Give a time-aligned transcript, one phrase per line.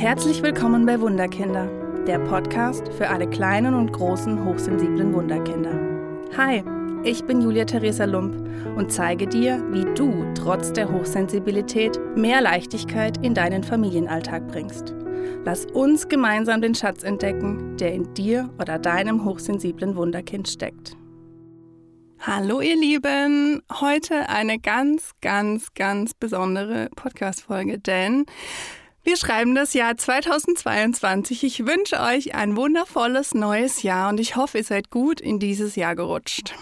[0.00, 1.66] Herzlich willkommen bei Wunderkinder,
[2.06, 5.78] der Podcast für alle kleinen und großen hochsensiblen Wunderkinder.
[6.38, 6.64] Hi,
[7.04, 8.34] ich bin Julia Theresa Lump
[8.78, 14.94] und zeige dir, wie du trotz der Hochsensibilität mehr Leichtigkeit in deinen Familienalltag bringst.
[15.44, 20.96] Lass uns gemeinsam den Schatz entdecken, der in dir oder deinem hochsensiblen Wunderkind steckt.
[22.20, 28.24] Hallo ihr Lieben, heute eine ganz, ganz, ganz besondere Podcast-Folge, denn
[29.10, 31.42] wir schreiben das Jahr 2022.
[31.42, 35.74] Ich wünsche euch ein wundervolles neues Jahr und ich hoffe, ihr seid gut in dieses
[35.74, 36.54] Jahr gerutscht.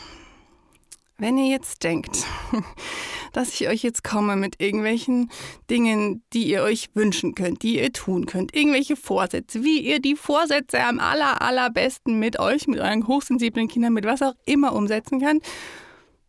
[1.18, 2.24] Wenn ihr jetzt denkt,
[3.34, 5.30] dass ich euch jetzt komme mit irgendwelchen
[5.68, 10.16] Dingen, die ihr euch wünschen könnt, die ihr tun könnt, irgendwelche Vorsätze, wie ihr die
[10.16, 15.20] Vorsätze am aller, allerbesten mit euch, mit euren hochsensiblen Kindern, mit was auch immer umsetzen
[15.20, 15.44] könnt,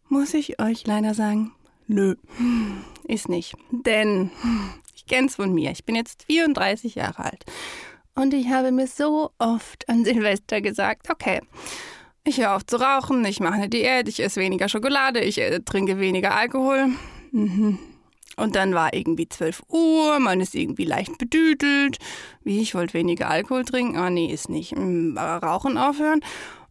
[0.10, 1.54] muss ich euch leider sagen,
[1.88, 2.16] nö,
[3.06, 3.56] ist nicht.
[3.72, 4.32] Denn
[5.10, 7.44] kenn's von mir, ich bin jetzt 34 Jahre alt
[8.16, 11.42] und ich habe mir so oft an Silvester gesagt, okay,
[12.24, 15.60] ich höre auf zu rauchen, ich mache eine Diät, ich esse weniger Schokolade, ich äh,
[15.62, 16.90] trinke weniger Alkohol.
[17.32, 17.80] Mhm.
[18.36, 21.98] Und dann war irgendwie 12 Uhr, man ist irgendwie leicht bedüdelt.
[22.44, 23.98] Wie, ich wollte weniger Alkohol trinken?
[23.98, 24.72] Ah, nee, ist nicht.
[24.72, 26.22] Hm, rauchen aufhören?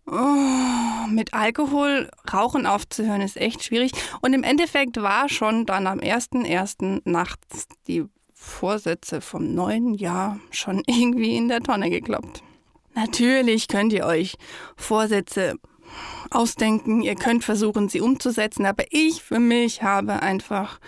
[0.06, 3.92] Oh, mit Alkohol Rauchen aufzuhören ist echt schwierig.
[4.22, 7.02] Und im Endeffekt war schon dann am 1.1.
[7.04, 8.04] nachts die
[8.38, 12.42] Vorsätze vom neuen Jahr schon irgendwie in der Tonne gekloppt.
[12.94, 14.36] Natürlich könnt ihr euch
[14.76, 15.56] Vorsätze
[16.30, 20.80] ausdenken, ihr könnt versuchen, sie umzusetzen, aber ich für mich habe einfach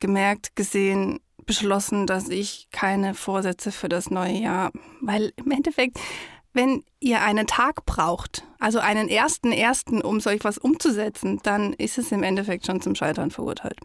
[0.00, 5.98] gemerkt, gesehen, beschlossen, dass ich keine Vorsätze für das neue Jahr, weil im Endeffekt,
[6.52, 11.98] wenn ihr einen Tag braucht, also einen ersten ersten, um solch was umzusetzen, dann ist
[11.98, 13.78] es im Endeffekt schon zum Scheitern verurteilt.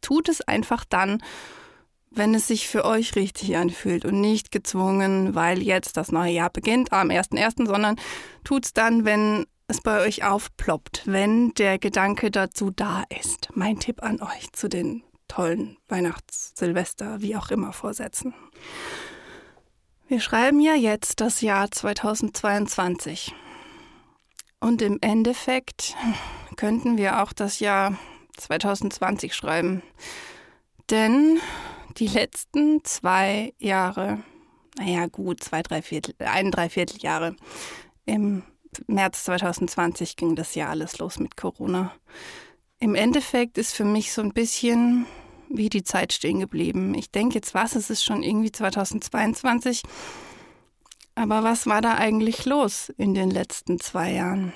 [0.00, 1.22] Tut es einfach dann,
[2.10, 6.50] wenn es sich für euch richtig anfühlt und nicht gezwungen, weil jetzt das neue Jahr
[6.50, 7.96] beginnt am 1.1., sondern
[8.44, 13.50] tut's dann, wenn es bei euch aufploppt, wenn der Gedanke dazu da ist.
[13.54, 18.34] Mein Tipp an euch zu den tollen Weihnachts-, Silvester-, wie auch immer Vorsätzen.
[20.08, 23.34] Wir schreiben ja jetzt das Jahr 2022.
[24.58, 25.94] Und im Endeffekt
[26.56, 27.98] könnten wir auch das Jahr
[28.38, 29.82] 2020 schreiben.
[30.90, 31.40] Denn
[31.98, 34.22] die letzten zwei Jahre,
[34.78, 37.36] naja gut, zwei, drei Viertel, ein, drei Vierteljahre,
[38.06, 38.42] im
[38.86, 41.92] März 2020 ging das ja alles los mit Corona.
[42.80, 45.06] Im Endeffekt ist für mich so ein bisschen
[45.48, 46.94] wie die Zeit stehen geblieben.
[46.94, 49.82] Ich denke jetzt, was, es ist schon irgendwie 2022.
[51.14, 54.52] Aber was war da eigentlich los in den letzten zwei Jahren?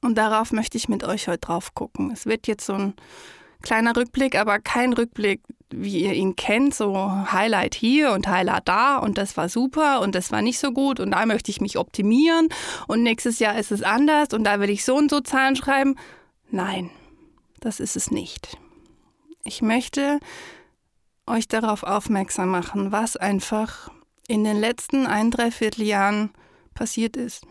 [0.00, 2.10] Und darauf möchte ich mit euch heute drauf gucken.
[2.12, 2.94] Es wird jetzt so ein
[3.60, 8.98] kleiner Rückblick, aber kein Rückblick, wie ihr ihn kennt, so Highlight hier und Highlight da
[8.98, 11.78] und das war super und das war nicht so gut und da möchte ich mich
[11.78, 12.48] optimieren
[12.86, 15.96] und nächstes Jahr ist es anders und da will ich so und so Zahlen schreiben.
[16.50, 16.90] Nein,
[17.60, 18.56] das ist es nicht.
[19.42, 20.20] Ich möchte
[21.26, 23.90] euch darauf aufmerksam machen, was einfach
[24.28, 26.30] in den letzten ein, dreiviertel Jahren
[26.74, 27.46] passiert ist.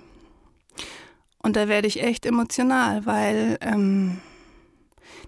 [1.39, 4.19] Und da werde ich echt emotional, weil ähm,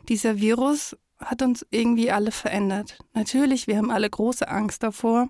[0.10, 2.98] dieser Virus hat uns irgendwie alle verändert.
[3.14, 5.30] Natürlich, wir haben alle große Angst davor,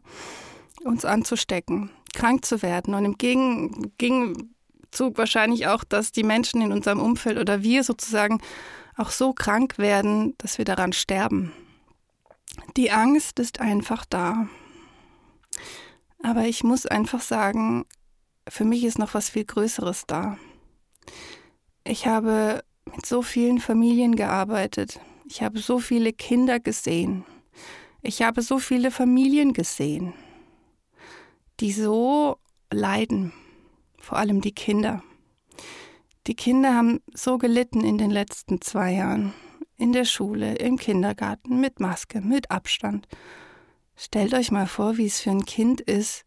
[0.84, 7.00] uns anzustecken, krank zu werden und im Gegenzug wahrscheinlich auch, dass die Menschen in unserem
[7.00, 8.42] Umfeld oder wir sozusagen
[8.96, 11.53] auch so krank werden, dass wir daran sterben.
[12.75, 14.48] Die Angst ist einfach da.
[16.24, 17.86] Aber ich muss einfach sagen,
[18.50, 20.38] für mich ist noch was viel Größeres da.
[21.84, 25.00] Ich habe mit so vielen Familien gearbeitet.
[25.30, 27.26] Ich habe so viele Kinder gesehen.
[28.02, 30.14] Ich habe so viele Familien gesehen,
[31.60, 32.38] die so
[32.72, 33.34] leiden,
[34.00, 35.04] vor allem die Kinder.
[36.28, 39.34] Die Kinder haben so gelitten in den letzten zwei Jahren.
[39.76, 43.08] In der Schule, im Kindergarten, mit Maske, mit Abstand.
[43.98, 46.25] Stellt euch mal vor, wie es für ein Kind ist,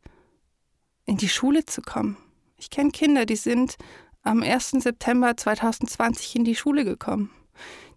[1.07, 2.19] in die Schule zu kommen.
[2.59, 3.77] Ich kenne Kinder, die sind
[4.23, 4.73] am 1.
[4.73, 7.31] September 2020 in die Schule gekommen.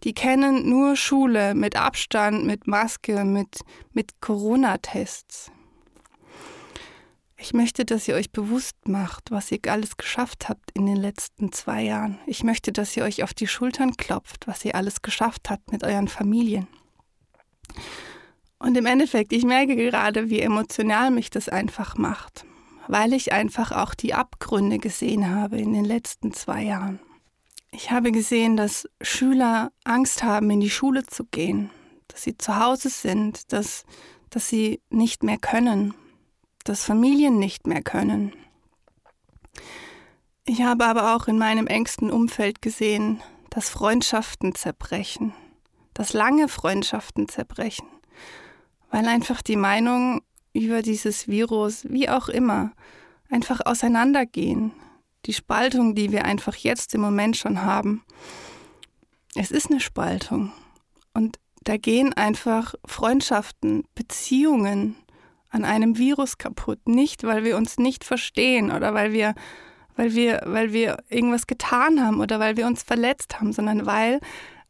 [0.03, 3.59] Die kennen nur Schule mit Abstand, mit Maske, mit,
[3.91, 5.51] mit Corona-Tests.
[7.38, 11.51] Ich möchte, dass ihr euch bewusst macht, was ihr alles geschafft habt in den letzten
[11.51, 12.19] zwei Jahren.
[12.25, 15.83] Ich möchte, dass ihr euch auf die Schultern klopft, was ihr alles geschafft habt mit
[15.83, 16.67] euren Familien.
[18.59, 22.45] Und im Endeffekt, ich merke gerade, wie emotional mich das einfach macht
[22.88, 27.00] weil ich einfach auch die Abgründe gesehen habe in den letzten zwei Jahren.
[27.74, 31.72] Ich habe gesehen, dass Schüler Angst haben, in die Schule zu gehen,
[32.08, 33.86] dass sie zu Hause sind, dass
[34.34, 35.94] dass sie nicht mehr können,
[36.64, 38.34] dass Familien nicht mehr können.
[40.46, 43.22] Ich habe aber auch in meinem engsten Umfeld gesehen,
[43.52, 45.34] dass Freundschaften zerbrechen,
[45.94, 47.88] dass lange Freundschaften zerbrechen,
[48.90, 52.72] weil einfach die Meinung über dieses Virus, wie auch immer,
[53.30, 54.72] einfach auseinandergehen.
[55.25, 58.04] Die Spaltung, die wir einfach jetzt im Moment schon haben,
[59.36, 60.52] es ist eine Spaltung.
[61.14, 64.96] Und da gehen einfach Freundschaften, Beziehungen
[65.50, 66.88] an einem Virus kaputt.
[66.88, 69.36] Nicht, weil wir uns nicht verstehen oder weil wir,
[69.96, 74.20] weil wir, weil wir irgendwas getan haben oder weil wir uns verletzt haben, sondern weil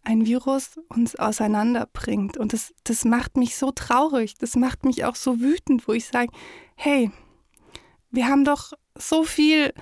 [0.04, 2.38] ein Virus uns auseinanderbringt.
[2.38, 6.06] Und das, das macht mich so traurig, das macht mich auch so wütend, wo ich
[6.06, 6.32] sage,
[6.76, 7.10] hey,
[8.12, 9.74] wir haben doch so viel,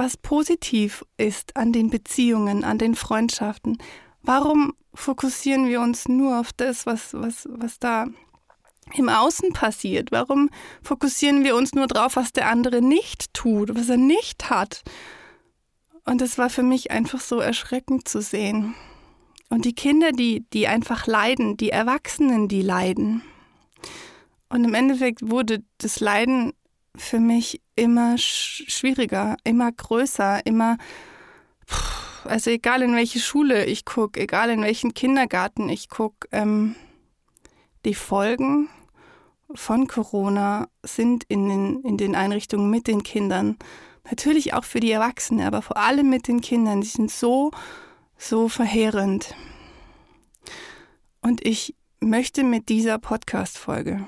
[0.00, 3.76] was positiv ist an den Beziehungen, an den Freundschaften.
[4.22, 8.06] Warum fokussieren wir uns nur auf das, was, was, was da
[8.94, 10.10] im Außen passiert?
[10.10, 10.48] Warum
[10.82, 14.84] fokussieren wir uns nur drauf, was der andere nicht tut, was er nicht hat?
[16.06, 18.74] Und es war für mich einfach so erschreckend zu sehen.
[19.50, 23.20] Und die Kinder, die, die einfach leiden, die Erwachsenen, die leiden.
[24.48, 26.54] Und im Endeffekt wurde das Leiden
[26.96, 30.76] für mich immer schwieriger, immer größer, immer,
[32.24, 36.76] also egal in welche Schule ich gucke, egal in welchen Kindergarten ich gucke, ähm,
[37.86, 38.68] die Folgen
[39.54, 43.56] von Corona sind in den, in den Einrichtungen mit den Kindern,
[44.04, 47.50] natürlich auch für die Erwachsenen, aber vor allem mit den Kindern, die sind so,
[48.18, 49.34] so verheerend.
[51.22, 54.06] Und ich möchte mit dieser Podcast-Folge,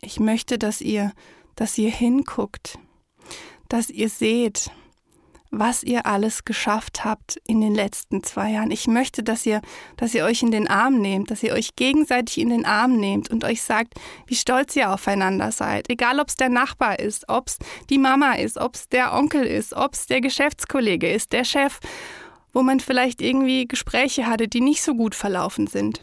[0.00, 1.12] ich möchte, dass ihr,
[1.60, 2.78] dass ihr hinguckt,
[3.68, 4.70] dass ihr seht,
[5.50, 8.70] was ihr alles geschafft habt in den letzten zwei Jahren.
[8.70, 9.60] Ich möchte, dass ihr,
[9.98, 13.28] dass ihr euch in den Arm nehmt, dass ihr euch gegenseitig in den Arm nehmt
[13.28, 13.92] und euch sagt,
[14.26, 15.90] wie stolz ihr aufeinander seid.
[15.90, 17.58] Egal, ob es der Nachbar ist, ob es
[17.90, 21.78] die Mama ist, ob es der Onkel ist, ob es der Geschäftskollege ist, der Chef,
[22.54, 26.00] wo man vielleicht irgendwie Gespräche hatte, die nicht so gut verlaufen sind.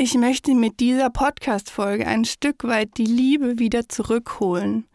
[0.00, 4.86] Ich möchte mit dieser Podcast-Folge ein Stück weit die Liebe wieder zurückholen.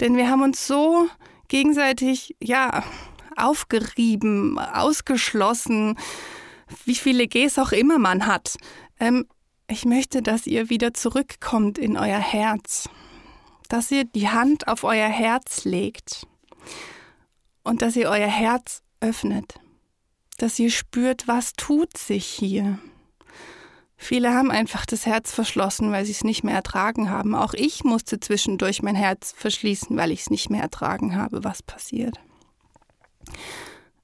[0.00, 1.10] Denn wir haben uns so
[1.48, 2.82] gegenseitig, ja,
[3.36, 5.98] aufgerieben, ausgeschlossen,
[6.86, 8.56] wie viele Gs auch immer man hat.
[8.98, 9.26] Ähm,
[9.68, 12.88] ich möchte, dass ihr wieder zurückkommt in euer Herz,
[13.68, 16.26] dass ihr die Hand auf euer Herz legt
[17.62, 19.60] und dass ihr euer Herz öffnet,
[20.38, 22.78] dass ihr spürt, was tut sich hier.
[23.96, 27.34] Viele haben einfach das Herz verschlossen, weil sie es nicht mehr ertragen haben.
[27.34, 31.62] Auch ich musste zwischendurch mein Herz verschließen, weil ich es nicht mehr ertragen habe, was
[31.62, 32.20] passiert.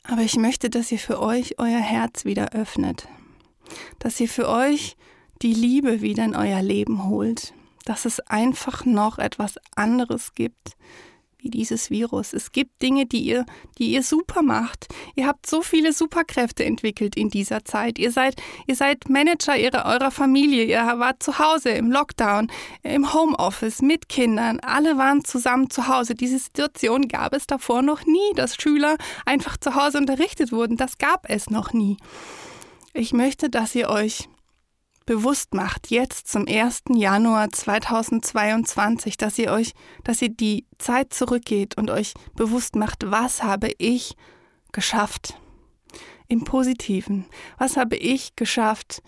[0.04, 3.06] Aber ich möchte, dass ihr für euch euer Herz wieder öffnet,
[3.98, 4.96] dass ihr für euch
[5.42, 7.52] die Liebe wieder in euer Leben holt,
[7.84, 10.76] dass es einfach noch etwas anderes gibt,
[11.42, 12.32] wie dieses Virus.
[12.32, 13.44] Es gibt Dinge, die ihr,
[13.78, 14.86] die ihr super macht.
[15.16, 17.98] Ihr habt so viele Superkräfte entwickelt in dieser Zeit.
[17.98, 20.64] Ihr seid, ihr seid Manager ihrer, eurer Familie.
[20.64, 22.50] Ihr wart zu Hause im Lockdown,
[22.82, 24.60] im Homeoffice mit Kindern.
[24.60, 26.14] Alle waren zusammen zu Hause.
[26.14, 28.96] Diese Situation gab es davor noch nie, dass Schüler
[29.26, 30.76] einfach zu Hause unterrichtet wurden.
[30.76, 31.96] Das gab es noch nie.
[32.94, 34.28] Ich möchte, dass ihr euch
[35.06, 36.82] bewusst macht, jetzt zum 1.
[36.94, 39.72] Januar 2022, dass ihr euch,
[40.04, 44.16] dass ihr die Zeit zurückgeht und euch bewusst macht, was habe ich
[44.72, 45.38] geschafft?
[46.28, 47.26] Im Positiven.
[47.58, 49.02] Was habe ich geschafft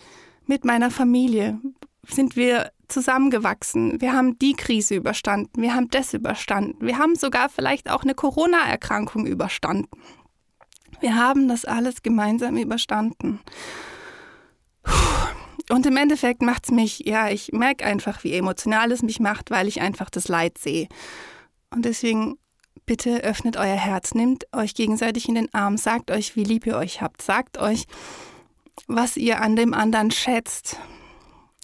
[0.45, 1.59] mit meiner Familie?
[2.07, 3.99] Sind wir zusammengewachsen?
[3.99, 5.61] Wir haben die Krise überstanden.
[5.61, 6.85] Wir haben das überstanden.
[6.85, 9.89] Wir haben sogar vielleicht auch eine Corona-Erkrankung überstanden.
[10.99, 13.39] Wir haben das alles gemeinsam überstanden.
[15.69, 19.49] Und im Endeffekt macht es mich, ja, ich merke einfach, wie emotional es mich macht,
[19.51, 20.87] weil ich einfach das Leid sehe.
[21.71, 22.37] Und deswegen
[22.85, 26.77] bitte öffnet euer Herz, nehmt euch gegenseitig in den Arm, sagt euch, wie lieb ihr
[26.77, 27.85] euch habt, sagt euch,
[28.87, 30.77] was ihr an dem anderen schätzt,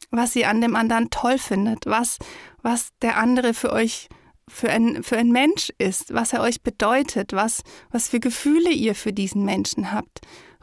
[0.09, 2.17] was ihr an dem anderen toll findet, was,
[2.61, 4.09] was der andere für euch
[4.47, 8.95] für ein, für ein Mensch ist, was er euch bedeutet, was, was für Gefühle ihr
[8.95, 10.19] für diesen Menschen habt.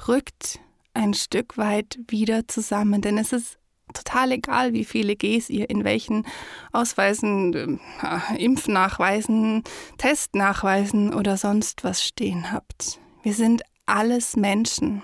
[0.07, 0.61] Rückt
[0.99, 3.59] ein Stück weit wieder zusammen, denn es ist
[3.95, 6.27] total egal, wie viele Gs ihr in welchen
[6.73, 9.65] Ausweisen, äh, Impfnachweisen,
[9.97, 13.01] Testnachweisen oder sonst was stehen habt.
[13.23, 15.03] Wir sind alles Menschen.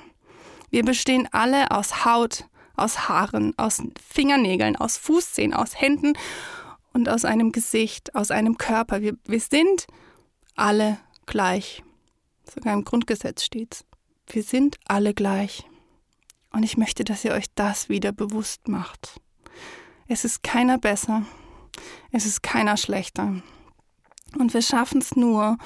[0.70, 2.44] Wir bestehen alle aus Haut,
[2.76, 6.14] aus Haaren, aus Fingernägeln, aus Fußzehen, aus Händen
[6.92, 9.00] und aus einem Gesicht, aus einem Körper.
[9.00, 9.86] Wir, wir sind
[10.56, 11.82] alle gleich.
[12.52, 13.84] Sogar im Grundgesetz steht's.
[14.26, 15.64] Wir sind alle gleich.
[16.54, 19.20] Und ich möchte, dass ihr euch das wieder bewusst macht.
[20.06, 21.24] Es ist keiner besser.
[22.12, 23.42] Es ist keiner schlechter.
[24.38, 25.58] Und wir schaffen es nur,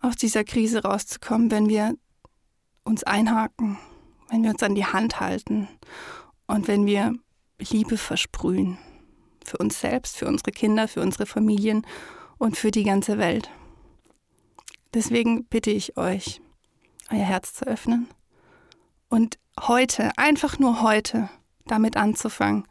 [0.00, 1.96] aus dieser Krise rauszukommen, wenn wir
[2.84, 3.78] uns einhaken,
[4.30, 5.68] wenn wir uns an die Hand halten
[6.46, 7.14] und wenn wir
[7.58, 8.78] Liebe versprühen.
[9.44, 11.84] Für uns selbst, für unsere Kinder, für unsere Familien
[12.38, 13.50] und für die ganze Welt.
[14.94, 16.40] Deswegen bitte ich euch,
[17.10, 18.06] euer Herz zu öffnen
[19.08, 21.28] und heute, einfach nur heute,
[21.66, 22.66] damit anzufangen,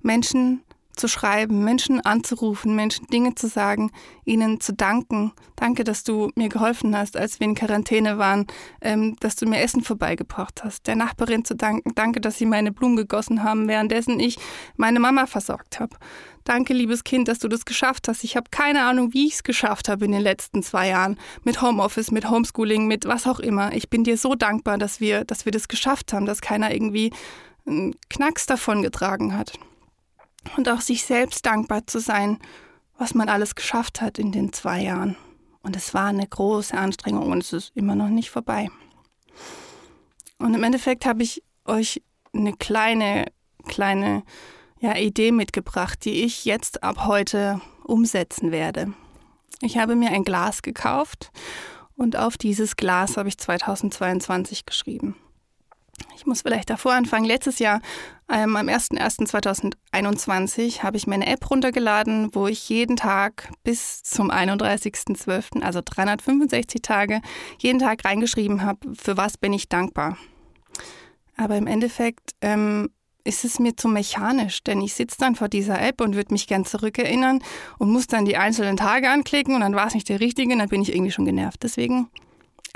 [0.00, 0.62] Menschen
[0.96, 3.90] zu schreiben, Menschen anzurufen, Menschen Dinge zu sagen,
[4.24, 5.32] ihnen zu danken.
[5.56, 8.46] Danke, dass du mir geholfen hast, als wir in Quarantäne waren,
[8.80, 10.86] ähm, dass du mir Essen vorbeigebracht hast.
[10.86, 11.94] Der Nachbarin zu danken.
[11.94, 14.38] Danke, dass sie meine Blumen gegossen haben, währenddessen ich
[14.76, 15.96] meine Mama versorgt habe.
[16.44, 18.24] Danke, liebes Kind, dass du das geschafft hast.
[18.24, 21.18] Ich habe keine Ahnung, wie ich es geschafft habe in den letzten zwei Jahren.
[21.44, 23.72] Mit Homeoffice, mit Homeschooling, mit was auch immer.
[23.74, 27.12] Ich bin dir so dankbar, dass wir, dass wir das geschafft haben, dass keiner irgendwie
[27.64, 29.52] einen Knacks davon getragen hat
[30.56, 32.38] und auch sich selbst dankbar zu sein,
[32.98, 35.16] was man alles geschafft hat in den zwei Jahren.
[35.62, 38.68] Und es war eine große Anstrengung und es ist immer noch nicht vorbei.
[40.38, 42.02] Und im Endeffekt habe ich euch
[42.34, 43.26] eine kleine,
[43.68, 44.24] kleine
[44.80, 48.92] ja, Idee mitgebracht, die ich jetzt ab heute umsetzen werde.
[49.60, 51.30] Ich habe mir ein Glas gekauft
[51.96, 55.14] und auf dieses Glas habe ich 2022 geschrieben.
[56.16, 57.24] Ich muss vielleicht davor anfangen.
[57.24, 57.80] Letztes Jahr,
[58.30, 65.62] ähm, am 01.01.2021, habe ich meine App runtergeladen, wo ich jeden Tag bis zum 31.12.,
[65.62, 67.20] also 365 Tage,
[67.58, 70.16] jeden Tag reingeschrieben habe, für was bin ich dankbar.
[71.36, 72.90] Aber im Endeffekt ähm,
[73.24, 76.46] ist es mir zu mechanisch, denn ich sitze dann vor dieser App und würde mich
[76.46, 77.42] gern zurückerinnern
[77.78, 80.58] und muss dann die einzelnen Tage anklicken und dann war es nicht der richtige und
[80.58, 81.62] dann bin ich irgendwie schon genervt.
[81.62, 82.08] Deswegen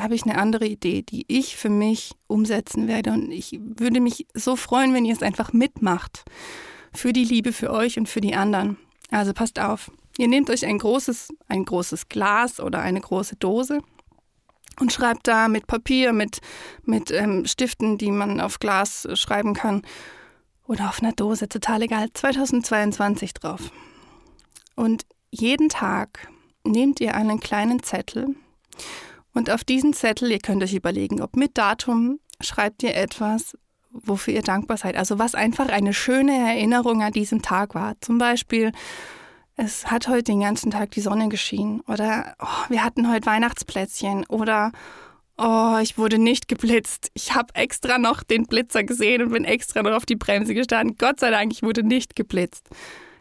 [0.00, 3.12] habe ich eine andere Idee, die ich für mich umsetzen werde.
[3.12, 6.24] Und ich würde mich so freuen, wenn ihr es einfach mitmacht.
[6.92, 8.78] Für die Liebe, für euch und für die anderen.
[9.10, 9.90] Also passt auf.
[10.18, 13.80] Ihr nehmt euch ein großes, ein großes Glas oder eine große Dose
[14.80, 16.40] und schreibt da mit Papier, mit,
[16.84, 19.82] mit ähm, Stiften, die man auf Glas schreiben kann
[20.66, 23.70] oder auf einer Dose, total egal, 2022 drauf.
[24.74, 26.28] Und jeden Tag
[26.64, 28.34] nehmt ihr einen kleinen Zettel
[29.36, 33.56] und auf diesen Zettel, ihr könnt euch überlegen, ob mit Datum, schreibt ihr etwas,
[33.90, 34.96] wofür ihr dankbar seid.
[34.96, 38.00] Also was einfach eine schöne Erinnerung an diesem Tag war.
[38.00, 38.72] Zum Beispiel,
[39.54, 44.24] es hat heute den ganzen Tag die Sonne geschienen oder oh, wir hatten heute Weihnachtsplätzchen
[44.26, 44.72] oder
[45.36, 47.10] oh, ich wurde nicht geblitzt.
[47.12, 50.96] Ich habe extra noch den Blitzer gesehen und bin extra noch auf die Bremse gestanden.
[50.98, 52.70] Gott sei Dank, ich wurde nicht geblitzt.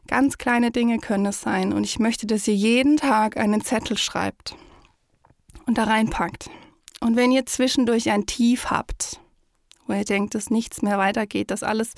[0.07, 3.97] Ganz kleine Dinge können es sein und ich möchte, dass ihr jeden Tag einen Zettel
[3.97, 4.55] schreibt
[5.65, 6.49] und da reinpackt.
[7.01, 9.19] Und wenn ihr zwischendurch ein Tief habt,
[9.87, 11.93] wo ihr denkt, dass nichts mehr weitergeht, dass alles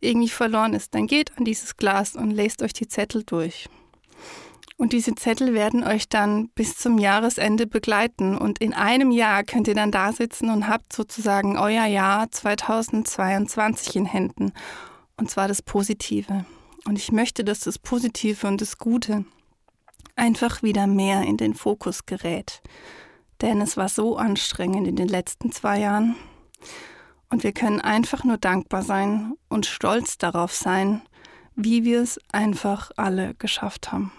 [0.00, 3.68] irgendwie verloren ist, dann geht an dieses Glas und lest euch die Zettel durch.
[4.76, 8.36] Und diese Zettel werden euch dann bis zum Jahresende begleiten.
[8.36, 13.94] Und in einem Jahr könnt ihr dann da sitzen und habt sozusagen euer Jahr 2022
[13.96, 14.52] in Händen.
[15.16, 16.44] Und zwar das Positive.
[16.86, 19.24] Und ich möchte, dass das Positive und das Gute
[20.16, 22.62] einfach wieder mehr in den Fokus gerät.
[23.40, 26.16] Denn es war so anstrengend in den letzten zwei Jahren.
[27.30, 31.02] Und wir können einfach nur dankbar sein und stolz darauf sein,
[31.56, 34.12] wie wir es einfach alle geschafft haben.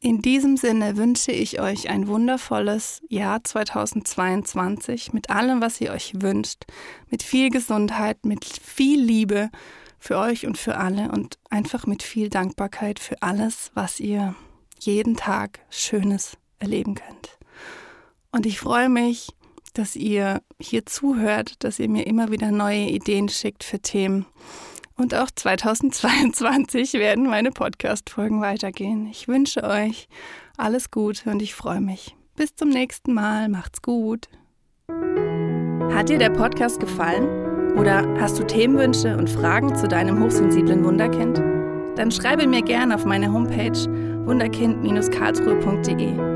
[0.00, 6.12] In diesem Sinne wünsche ich euch ein wundervolles Jahr 2022 mit allem, was ihr euch
[6.20, 6.64] wünscht,
[7.08, 9.48] mit viel Gesundheit, mit viel Liebe
[10.04, 14.34] für euch und für alle und einfach mit viel Dankbarkeit für alles, was ihr
[14.78, 17.38] jeden Tag Schönes erleben könnt.
[18.30, 19.30] Und ich freue mich,
[19.72, 24.26] dass ihr hier zuhört, dass ihr mir immer wieder neue Ideen schickt für Themen.
[24.94, 29.06] Und auch 2022 werden meine Podcast-Folgen weitergehen.
[29.06, 30.08] Ich wünsche euch
[30.58, 32.14] alles Gute und ich freue mich.
[32.36, 33.48] Bis zum nächsten Mal.
[33.48, 34.28] Macht's gut.
[35.94, 37.43] Hat dir der Podcast gefallen?
[37.76, 41.42] Oder hast du Themenwünsche und Fragen zu deinem hochsensiblen Wunderkind?
[41.96, 43.76] Dann schreibe mir gerne auf meine Homepage
[44.26, 46.34] wunderkind-karlsruhe.de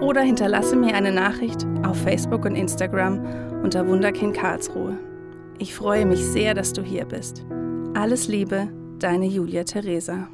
[0.00, 3.20] oder hinterlasse mir eine Nachricht auf Facebook und Instagram
[3.62, 4.96] unter Wunderkind Karlsruhe.
[5.58, 7.44] Ich freue mich sehr, dass du hier bist.
[7.94, 10.28] Alles Liebe, deine Julia Theresa.